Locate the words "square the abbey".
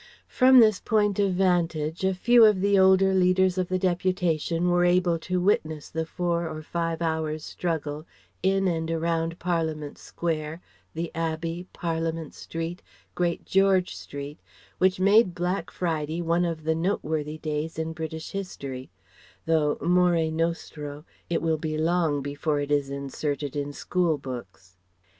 9.99-11.67